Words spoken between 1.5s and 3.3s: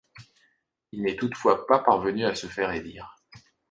pas parvenu à se faire élire.